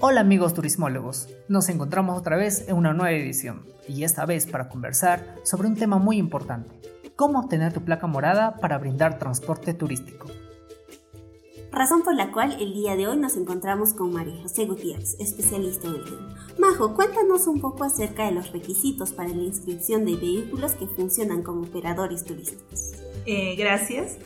Hola 0.00 0.20
amigos 0.20 0.54
turismólogos, 0.54 1.26
nos 1.48 1.68
encontramos 1.68 2.16
otra 2.16 2.36
vez 2.36 2.68
en 2.68 2.76
una 2.76 2.94
nueva 2.94 3.10
edición 3.10 3.66
y 3.88 4.04
esta 4.04 4.26
vez 4.26 4.46
para 4.46 4.68
conversar 4.68 5.34
sobre 5.42 5.66
un 5.66 5.74
tema 5.74 5.98
muy 5.98 6.18
importante, 6.18 6.70
cómo 7.16 7.40
obtener 7.40 7.72
tu 7.72 7.84
placa 7.84 8.06
morada 8.06 8.58
para 8.58 8.78
brindar 8.78 9.18
transporte 9.18 9.74
turístico. 9.74 10.28
Razón 11.72 12.04
por 12.04 12.14
la 12.14 12.30
cual 12.30 12.56
el 12.60 12.74
día 12.74 12.94
de 12.94 13.08
hoy 13.08 13.16
nos 13.16 13.36
encontramos 13.36 13.92
con 13.92 14.12
María 14.12 14.40
José 14.40 14.66
Gutiérrez, 14.66 15.16
especialista 15.18 15.88
en 15.88 15.94
el 15.96 16.04
tema. 16.04 16.36
Majo, 16.60 16.94
cuéntanos 16.94 17.48
un 17.48 17.60
poco 17.60 17.82
acerca 17.82 18.26
de 18.26 18.32
los 18.32 18.52
requisitos 18.52 19.10
para 19.10 19.30
la 19.30 19.42
inscripción 19.42 20.04
de 20.04 20.14
vehículos 20.14 20.72
que 20.72 20.86
funcionan 20.86 21.42
como 21.42 21.62
operadores 21.62 22.24
turísticos. 22.24 22.92
Eh, 23.26 23.56
gracias. 23.56 24.16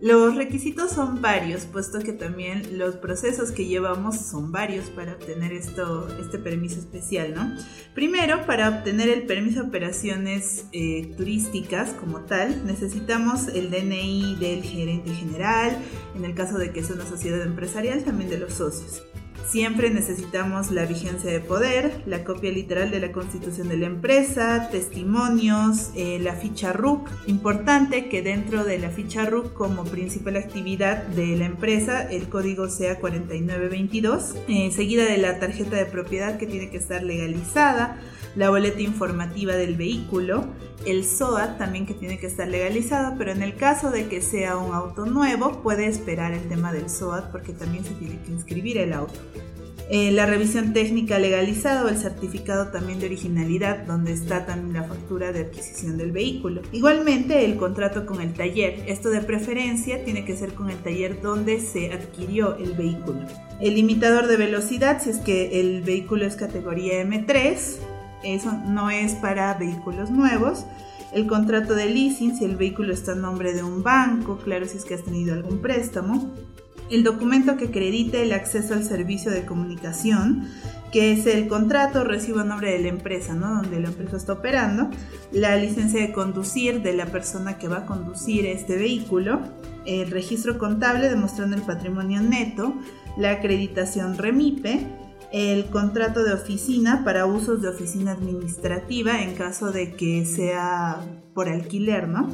Los 0.00 0.34
requisitos 0.34 0.92
son 0.92 1.20
varios, 1.20 1.66
puesto 1.66 1.98
que 1.98 2.14
también 2.14 2.78
los 2.78 2.96
procesos 2.96 3.50
que 3.50 3.66
llevamos 3.66 4.16
son 4.16 4.50
varios 4.50 4.86
para 4.86 5.12
obtener 5.12 5.52
esto, 5.52 6.08
este 6.18 6.38
permiso 6.38 6.78
especial, 6.78 7.34
¿no? 7.34 7.54
Primero, 7.94 8.46
para 8.46 8.70
obtener 8.70 9.10
el 9.10 9.26
permiso 9.26 9.60
de 9.60 9.68
operaciones 9.68 10.64
eh, 10.72 11.12
turísticas 11.18 11.90
como 11.90 12.20
tal, 12.20 12.64
necesitamos 12.66 13.48
el 13.48 13.70
DNI 13.70 14.36
del 14.36 14.62
gerente 14.62 15.12
general, 15.12 15.76
en 16.16 16.24
el 16.24 16.34
caso 16.34 16.56
de 16.56 16.72
que 16.72 16.82
sea 16.82 16.96
una 16.96 17.06
sociedad 17.06 17.42
empresarial, 17.42 18.02
también 18.02 18.30
de 18.30 18.38
los 18.38 18.54
socios. 18.54 19.02
Siempre 19.48 19.90
necesitamos 19.90 20.70
la 20.70 20.86
vigencia 20.86 21.30
de 21.30 21.40
poder, 21.40 22.02
la 22.06 22.22
copia 22.22 22.52
literal 22.52 22.90
de 22.90 23.00
la 23.00 23.10
constitución 23.10 23.68
de 23.68 23.76
la 23.76 23.86
empresa, 23.86 24.68
testimonios, 24.70 25.90
eh, 25.96 26.18
la 26.20 26.34
ficha 26.34 26.72
RUC. 26.72 27.08
Importante 27.26 28.08
que 28.08 28.22
dentro 28.22 28.64
de 28.64 28.78
la 28.78 28.90
ficha 28.90 29.26
RUC 29.26 29.52
como 29.52 29.84
principal 29.84 30.36
actividad 30.36 31.02
de 31.02 31.36
la 31.36 31.46
empresa 31.46 32.02
el 32.02 32.28
código 32.28 32.68
sea 32.68 32.98
4922, 33.00 34.36
eh, 34.48 34.70
seguida 34.70 35.04
de 35.04 35.18
la 35.18 35.38
tarjeta 35.40 35.76
de 35.76 35.86
propiedad 35.86 36.38
que 36.38 36.46
tiene 36.46 36.70
que 36.70 36.76
estar 36.76 37.02
legalizada, 37.02 37.98
la 38.36 38.50
boleta 38.50 38.80
informativa 38.80 39.54
del 39.54 39.76
vehículo, 39.76 40.46
el 40.86 41.04
SOAT 41.04 41.58
también 41.58 41.86
que 41.86 41.94
tiene 41.94 42.18
que 42.18 42.26
estar 42.26 42.48
legalizado, 42.48 43.16
pero 43.18 43.32
en 43.32 43.42
el 43.42 43.56
caso 43.56 43.90
de 43.90 44.08
que 44.08 44.22
sea 44.22 44.56
un 44.56 44.74
auto 44.74 45.04
nuevo 45.04 45.62
puede 45.62 45.86
esperar 45.86 46.32
el 46.32 46.48
tema 46.48 46.72
del 46.72 46.88
SOAT 46.88 47.30
porque 47.30 47.52
también 47.52 47.84
se 47.84 47.94
tiene 47.94 48.20
que 48.22 48.32
inscribir 48.32 48.78
el 48.78 48.92
auto. 48.92 49.18
Eh, 49.92 50.12
la 50.12 50.24
revisión 50.24 50.72
técnica 50.72 51.18
legalizada 51.18 51.84
o 51.84 51.88
el 51.88 51.98
certificado 51.98 52.68
también 52.70 53.00
de 53.00 53.06
originalidad, 53.06 53.86
donde 53.86 54.12
está 54.12 54.46
también 54.46 54.72
la 54.74 54.84
factura 54.84 55.32
de 55.32 55.40
adquisición 55.40 55.98
del 55.98 56.12
vehículo. 56.12 56.62
Igualmente, 56.70 57.44
el 57.44 57.56
contrato 57.56 58.06
con 58.06 58.20
el 58.20 58.32
taller. 58.32 58.84
Esto 58.86 59.10
de 59.10 59.20
preferencia 59.20 60.04
tiene 60.04 60.24
que 60.24 60.36
ser 60.36 60.54
con 60.54 60.70
el 60.70 60.76
taller 60.76 61.20
donde 61.20 61.58
se 61.58 61.92
adquirió 61.92 62.56
el 62.56 62.74
vehículo. 62.74 63.22
El 63.60 63.74
limitador 63.74 64.28
de 64.28 64.36
velocidad, 64.36 65.02
si 65.02 65.10
es 65.10 65.18
que 65.18 65.60
el 65.60 65.82
vehículo 65.82 66.24
es 66.24 66.36
categoría 66.36 67.02
M3, 67.02 67.56
eso 68.22 68.52
no 68.68 68.90
es 68.90 69.14
para 69.14 69.54
vehículos 69.54 70.10
nuevos 70.10 70.66
el 71.12 71.26
contrato 71.26 71.74
de 71.74 71.86
leasing 71.86 72.36
si 72.36 72.44
el 72.44 72.56
vehículo 72.56 72.92
está 72.92 73.12
en 73.12 73.22
nombre 73.22 73.52
de 73.52 73.64
un 73.64 73.82
banco, 73.82 74.38
claro 74.38 74.66
si 74.66 74.76
es 74.76 74.84
que 74.84 74.94
has 74.94 75.02
tenido 75.02 75.34
algún 75.34 75.60
préstamo, 75.60 76.32
el 76.90 77.04
documento 77.04 77.56
que 77.56 77.66
acredite 77.66 78.22
el 78.22 78.32
acceso 78.32 78.74
al 78.74 78.84
servicio 78.84 79.30
de 79.30 79.46
comunicación, 79.46 80.48
que 80.92 81.12
es 81.12 81.26
el 81.26 81.46
contrato 81.46 82.02
recibo 82.02 82.40
a 82.40 82.44
nombre 82.44 82.72
de 82.72 82.80
la 82.80 82.88
empresa, 82.88 83.34
¿no? 83.34 83.62
Donde 83.62 83.80
la 83.80 83.88
empresa 83.88 84.16
está 84.16 84.32
operando, 84.34 84.90
la 85.30 85.56
licencia 85.56 86.00
de 86.00 86.12
conducir 86.12 86.82
de 86.82 86.92
la 86.94 87.06
persona 87.06 87.58
que 87.58 87.68
va 87.68 87.78
a 87.78 87.86
conducir 87.86 88.44
este 88.46 88.76
vehículo, 88.76 89.40
el 89.86 90.10
registro 90.10 90.58
contable 90.58 91.08
demostrando 91.08 91.56
el 91.56 91.62
patrimonio 91.62 92.20
neto, 92.22 92.74
la 93.16 93.30
acreditación 93.30 94.18
REMIPE, 94.18 94.86
el 95.32 95.66
contrato 95.66 96.24
de 96.24 96.32
oficina 96.32 97.04
para 97.04 97.26
usos 97.26 97.62
de 97.62 97.68
oficina 97.68 98.12
administrativa 98.12 99.22
en 99.22 99.34
caso 99.34 99.70
de 99.70 99.94
que 99.94 100.26
sea 100.26 101.00
por 101.34 101.48
alquiler, 101.48 102.08
¿no? 102.08 102.28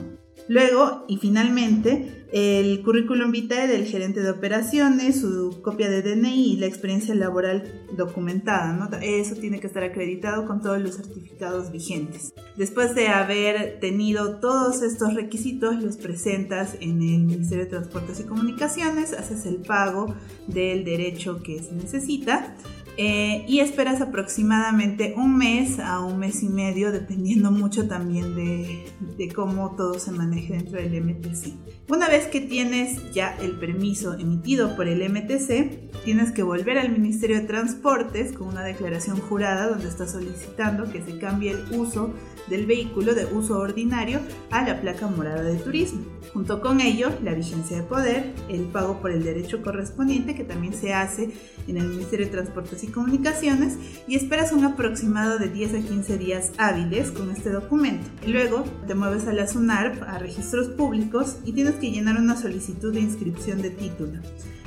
Luego, 0.49 1.05
y 1.09 1.17
finalmente, 1.17 2.27
el 2.33 2.83
currículum 2.83 3.31
vitae 3.31 3.67
del 3.67 3.84
gerente 3.84 4.21
de 4.21 4.31
operaciones, 4.31 5.21
su 5.21 5.61
copia 5.62 5.89
de 5.89 6.03
DNI 6.03 6.53
y 6.53 6.57
la 6.57 6.67
experiencia 6.67 7.15
laboral 7.15 7.87
documentada. 7.97 8.73
¿no? 8.73 8.89
Eso 9.01 9.34
tiene 9.37 9.61
que 9.61 9.67
estar 9.67 9.83
acreditado 9.83 10.47
con 10.47 10.61
todos 10.61 10.81
los 10.81 10.97
certificados 10.97 11.71
vigentes. 11.73 12.33
Después 12.57 12.95
de 12.95 13.09
haber 13.09 13.81
tenido 13.81 14.39
todos 14.39 14.83
estos 14.83 15.15
requisitos, 15.15 15.83
los 15.83 15.97
presentas 15.97 16.77
en 16.81 17.03
el 17.03 17.25
Ministerio 17.25 17.65
de 17.65 17.71
Transportes 17.71 18.21
y 18.21 18.25
Comunicaciones, 18.25 19.13
haces 19.13 19.47
el 19.47 19.57
pago 19.57 20.15
del 20.47 20.84
derecho 20.84 21.43
que 21.43 21.63
se 21.63 21.75
necesita 21.75 22.57
eh, 22.99 23.45
y 23.47 23.61
esperas 23.61 24.01
aproximadamente 24.01 25.12
un 25.17 25.37
mes 25.37 25.79
a 25.79 26.01
un 26.01 26.19
mes 26.19 26.43
y 26.43 26.49
medio, 26.49 26.93
dependiendo 26.93 27.51
mucho 27.51 27.87
también 27.87 28.34
de, 28.34 28.87
de, 29.19 29.33
cómo 29.33 29.77
todo 29.77 29.99
se 29.99 30.12
maneje 30.12 30.55
dentro 30.55 30.81
del 30.81 31.03
MTC. 31.03 31.53
Una 31.89 32.09
vez 32.09 32.27
que 32.27 32.41
tienes 32.41 33.12
ya 33.12 33.37
el 33.41 33.59
permiso 33.59 34.15
emitido 34.15 34.75
por 34.77 34.89
el 34.89 35.07
MTC, 35.09 36.05
tienes 36.05 36.33
que 36.33 36.43
volver 36.43 36.79
al 36.79 36.91
Ministerio 36.91 37.37
de 37.37 37.47
Transportes 37.47 38.33
con 38.33 38.49
una 38.49 38.65
declaración 38.65 39.19
jurada 39.19 39.69
donde 39.69 39.89
está 39.89 40.09
solicitando 40.09 40.91
que 40.91 41.03
se 41.03 41.19
cambie 41.19 41.51
el 41.51 41.78
uso 41.78 42.15
del 42.49 42.67
vehículo 42.67 43.15
de 43.15 43.27
uso 43.27 43.59
ordinario 43.59 44.21
a 44.51 44.67
la 44.67 44.81
placa 44.81 45.07
morada 45.09 45.43
de 45.43 45.57
turismo. 45.57 46.03
Junto 46.33 46.61
con 46.61 46.81
ello, 46.81 47.11
la 47.23 47.34
vigencia 47.34 47.78
de 47.78 47.83
poder, 47.83 48.33
el 48.49 48.63
pago 48.65 49.01
por 49.01 49.11
el 49.11 49.23
derecho 49.23 49.63
correspondiente 49.63 50.34
que 50.34 50.45
también 50.45 50.75
se 50.75 50.93
hace 50.93 51.31
en 51.67 51.77
el 51.77 51.89
Ministerio 51.89 52.27
de 52.27 52.33
Transportes 52.33 52.84
y 52.87 52.91
Comunicaciones 52.91 53.77
y 54.07 54.17
esperas 54.17 54.53
un 54.53 54.65
aproximado 54.65 55.39
de 55.39 55.49
10 55.49 55.75
a 55.75 55.81
15 55.81 56.19
días 56.19 56.53
hábiles 56.59 57.11
con 57.11 57.31
este 57.31 57.51
documento. 57.51 58.07
Luego 58.27 58.65
te 58.87 58.95
mueves 58.95 59.27
a 59.27 59.33
la 59.33 59.47
SUNARP, 59.47 60.03
a 60.03 60.19
registros 60.19 60.69
públicos 60.69 61.37
y 61.45 61.53
tienes 61.53 61.75
que 61.77 61.91
llenar 61.91 62.19
una 62.19 62.37
solicitud 62.37 62.93
de 62.93 63.01
inscripción 63.01 63.63
de 63.63 63.71
título. 63.71 64.21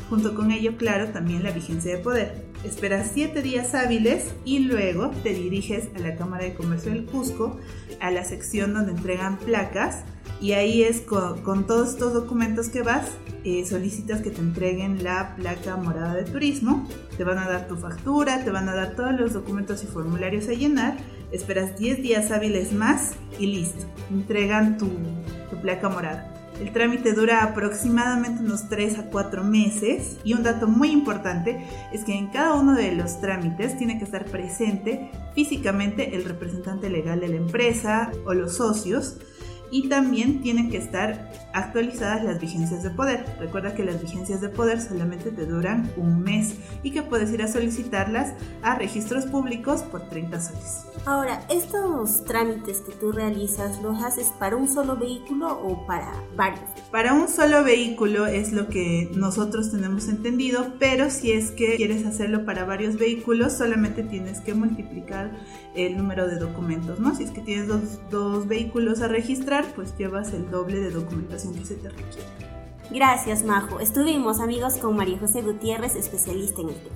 Junto 0.10 0.34
con 0.34 0.52
ello, 0.52 0.76
claro, 0.76 1.10
también 1.10 1.44
la 1.44 1.52
vigencia 1.52 1.96
de 1.96 2.02
poder. 2.02 2.44
Esperas 2.66 3.12
7 3.14 3.44
días 3.44 3.76
hábiles 3.76 4.34
y 4.44 4.60
luego 4.60 5.12
te 5.24 5.34
diriges 5.36 5.90
a 5.96 6.00
la 6.00 6.16
Cámara 6.16 6.46
de 6.46 6.56
Comercio 6.56 6.92
del 6.92 7.06
Cusco, 7.06 7.60
a 8.00 8.10
la 8.10 8.26
sección 8.26 8.74
donde 8.74 8.92
entregan 8.92 9.38
placas 9.38 10.04
y 10.42 10.54
ahí 10.54 10.82
es 10.82 11.02
con, 11.02 11.68
todos 11.68 11.90
estos 11.90 12.14
documentos 12.14 12.70
que 12.70 12.82
vas, 12.82 13.08
eh, 13.44 13.66
solicitas 13.68 14.22
que 14.22 14.32
te 14.32 14.42
entreguen 14.42 15.04
la 15.04 15.36
placa 15.36 15.78
morada 15.78 16.16
de 16.16 16.24
turismo, 16.24 16.88
te 17.16 17.24
van 17.24 17.38
a 17.38 17.48
dar 17.48 17.68
tu 17.68 17.76
factura, 17.76 18.44
te 18.44 18.50
van 18.50 18.68
a 18.68 18.74
dar 18.74 18.96
todos 18.96 19.14
los 19.20 19.34
documentos 19.34 19.84
y 19.84 19.88
formularios 19.88 20.48
a 20.48 20.54
llenar, 20.54 20.98
esperas 21.32 21.78
10 21.78 22.02
días 22.02 22.32
hábiles 22.32 22.74
más 22.74 23.14
y 23.38 23.46
listo, 23.48 23.86
entregan 24.10 24.78
tu 24.78 24.90
placa 25.62 25.88
morada. 25.88 26.39
El 26.60 26.74
trámite 26.74 27.14
dura 27.14 27.44
aproximadamente 27.44 28.44
unos 28.44 28.68
3 28.68 29.00
a 29.00 29.04
4 29.10 29.44
meses 29.44 30.18
y 30.26 30.34
un 30.34 30.44
dato 30.44 30.68
muy 30.68 30.92
importante 30.92 31.66
es 31.94 32.04
que 32.04 32.14
en 32.14 32.28
cada 32.28 32.56
uno 32.56 32.76
de 32.76 32.92
los 32.92 33.22
trámites 33.22 33.78
tiene 33.78 33.98
que 33.98 34.04
estar 34.04 34.26
presente 34.26 35.10
físicamente 35.34 36.16
el 36.16 36.26
representante 36.26 36.90
legal 36.90 37.22
de 37.22 37.30
la 37.30 37.38
empresa 37.38 38.12
o 38.26 38.34
los 38.34 38.58
socios 38.58 39.18
y 39.72 39.90
también 39.90 40.42
tienen 40.42 40.70
que 40.70 40.78
estar 40.78 41.32
actualizadas 41.54 42.24
las 42.24 42.40
vigencias 42.40 42.84
de 42.84 42.90
poder. 42.90 43.26
Recuerda 43.40 43.74
que 43.74 43.84
las 43.84 44.02
vigencias 44.02 44.42
de 44.42 44.50
poder 44.50 44.82
solamente 44.82 45.32
te 45.32 45.46
duran 45.46 45.92
un 45.98 46.22
mes 46.22 46.56
y 46.84 46.92
que 46.92 47.02
puedes 47.02 47.32
ir 47.32 47.42
a 47.42 47.48
solicitarlas 47.48 48.34
a 48.62 48.76
registros 48.76 49.26
públicos 49.26 49.82
por 49.84 50.10
30 50.10 50.40
soles. 50.40 50.86
Ahora, 51.06 51.42
¿estos 51.50 52.26
trámites 52.26 52.82
que 52.82 52.92
tú 52.94 53.12
realizas 53.12 53.82
los 53.82 54.04
haces 54.04 54.28
para 54.40 54.56
un 54.56 54.68
solo 54.68 54.98
vehículo 54.98 55.60
o 55.62 55.86
para 55.86 56.12
varios? 56.36 56.62
Para 56.92 57.14
un 57.14 57.28
solo 57.28 57.64
vehículo 57.64 58.26
es 58.26 58.52
lo 58.52 58.68
que 58.68 59.10
nosotros 59.16 59.72
tenemos 59.72 60.08
entendido, 60.08 60.74
pero 60.80 61.10
si 61.10 61.32
es 61.32 61.52
que 61.52 61.76
quieres 61.78 62.06
hacerlo 62.06 62.46
para 62.46 62.66
varios 62.66 62.98
vehículos, 62.98 63.54
solamente 63.54 64.04
tienes 64.04 64.40
que 64.42 64.54
multiplicar 64.54 65.32
el 65.76 65.98
número 65.98 66.28
de 66.28 66.38
documentos, 66.38 67.00
¿no? 67.00 67.16
Si 67.16 67.24
es 67.24 67.32
que 67.32 67.42
tienes 67.42 67.68
dos, 67.68 68.00
dos 68.10 68.48
vehículos 68.48 69.02
a 69.02 69.08
registrar, 69.08 69.59
pues 69.76 69.98
llevas 69.98 70.34
el 70.34 70.50
doble 70.50 70.80
de 70.80 70.92
documentación 70.92 71.54
que 71.54 71.66
se 71.66 71.76
te 71.76 71.90
requiere. 71.90 72.28
Gracias, 72.92 73.44
Majo. 73.44 73.80
Estuvimos 73.80 74.40
amigos 74.40 74.78
con 74.78 74.96
María 74.96 75.20
José 75.20 75.42
Gutiérrez, 75.42 75.96
especialista 75.96 76.62
en 76.62 76.70
el 76.70 76.76
tema. 76.76 76.96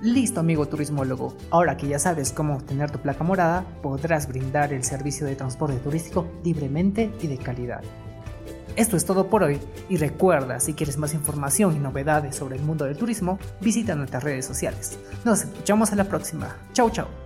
Listo, 0.00 0.38
amigo 0.38 0.66
turismólogo. 0.66 1.34
Ahora 1.50 1.76
que 1.76 1.88
ya 1.88 1.98
sabes 1.98 2.32
cómo 2.32 2.54
obtener 2.54 2.92
tu 2.92 3.00
placa 3.00 3.24
morada, 3.24 3.64
podrás 3.82 4.28
brindar 4.28 4.72
el 4.72 4.84
servicio 4.84 5.26
de 5.26 5.34
transporte 5.34 5.78
turístico 5.78 6.28
libremente 6.44 7.10
y 7.20 7.26
de 7.26 7.38
calidad. 7.38 7.82
Esto 8.76 8.96
es 8.96 9.04
todo 9.04 9.28
por 9.28 9.42
hoy 9.42 9.58
y 9.88 9.96
recuerda, 9.96 10.60
si 10.60 10.74
quieres 10.74 10.98
más 10.98 11.14
información 11.14 11.74
y 11.74 11.80
novedades 11.80 12.36
sobre 12.36 12.56
el 12.56 12.62
mundo 12.62 12.84
del 12.84 12.96
turismo, 12.96 13.40
visita 13.60 13.96
nuestras 13.96 14.22
redes 14.22 14.44
sociales. 14.44 14.98
Nos 15.24 15.42
escuchamos 15.42 15.90
a 15.92 15.96
la 15.96 16.04
próxima. 16.04 16.56
Chau 16.72 16.90
chau. 16.90 17.25